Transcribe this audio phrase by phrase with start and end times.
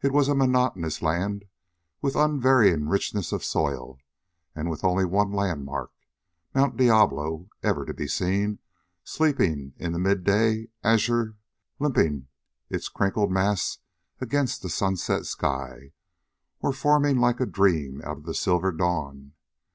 [0.00, 1.44] It was a monotonous land,
[2.00, 3.98] with an unvarying richness of soil
[4.54, 5.92] and with only one landmark
[6.54, 6.78] Mt.
[6.78, 8.60] Diablo, ever to be seen,
[9.04, 11.36] sleeping in the midday azure,
[11.78, 12.28] limping
[12.70, 13.76] its crinkled mass
[14.22, 15.92] against the sunset sky,
[16.60, 19.34] or forming like a dream out of the silver dawn.